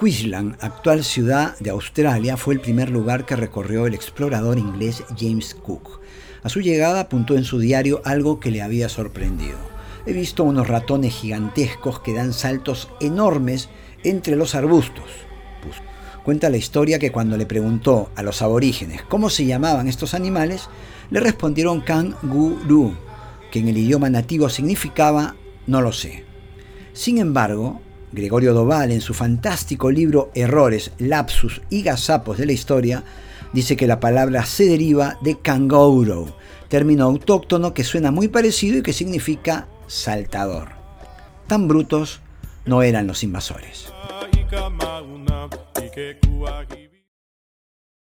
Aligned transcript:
Queensland, 0.00 0.56
actual 0.60 1.04
ciudad 1.04 1.56
de 1.60 1.70
Australia, 1.70 2.36
fue 2.36 2.54
el 2.54 2.60
primer 2.60 2.90
lugar 2.90 3.24
que 3.24 3.36
recorrió 3.36 3.86
el 3.86 3.94
explorador 3.94 4.58
inglés 4.58 5.04
James 5.16 5.54
Cook. 5.54 6.00
A 6.42 6.48
su 6.48 6.60
llegada 6.60 6.98
apuntó 6.98 7.36
en 7.36 7.44
su 7.44 7.60
diario 7.60 8.02
algo 8.04 8.40
que 8.40 8.50
le 8.50 8.62
había 8.62 8.88
sorprendido. 8.88 9.58
He 10.06 10.12
visto 10.12 10.42
unos 10.42 10.66
ratones 10.66 11.14
gigantescos 11.14 12.00
que 12.00 12.14
dan 12.14 12.32
saltos 12.32 12.88
enormes 13.00 13.68
entre 14.02 14.34
los 14.34 14.56
arbustos. 14.56 15.04
Cuenta 16.24 16.50
la 16.50 16.56
historia 16.56 16.98
que 16.98 17.12
cuando 17.12 17.36
le 17.36 17.46
preguntó 17.46 18.10
a 18.16 18.24
los 18.24 18.42
aborígenes 18.42 19.02
cómo 19.02 19.30
se 19.30 19.46
llamaban 19.46 19.86
estos 19.86 20.14
animales, 20.14 20.68
le 21.10 21.20
respondieron 21.20 21.80
kanguru, 21.80 22.96
que 23.52 23.60
en 23.60 23.68
el 23.68 23.78
idioma 23.78 24.10
nativo 24.10 24.48
significaba 24.48 25.36
no 25.68 25.80
lo 25.80 25.92
sé. 25.92 26.31
Sin 26.92 27.18
embargo, 27.18 27.80
Gregorio 28.12 28.52
Doval, 28.52 28.90
en 28.92 29.00
su 29.00 29.14
fantástico 29.14 29.90
libro 29.90 30.30
Errores, 30.34 30.92
Lapsus 30.98 31.62
y 31.70 31.82
Gazapos 31.82 32.36
de 32.36 32.46
la 32.46 32.52
Historia, 32.52 33.02
dice 33.52 33.76
que 33.76 33.86
la 33.86 34.00
palabra 34.00 34.44
se 34.44 34.66
deriva 34.66 35.16
de 35.22 35.38
kangouro, 35.38 36.36
término 36.68 37.04
autóctono 37.04 37.72
que 37.72 37.84
suena 37.84 38.10
muy 38.10 38.28
parecido 38.28 38.78
y 38.78 38.82
que 38.82 38.92
significa 38.92 39.68
saltador. 39.86 40.70
Tan 41.46 41.68
brutos 41.68 42.20
no 42.66 42.82
eran 42.82 43.06
los 43.06 43.22
invasores. 43.22 43.92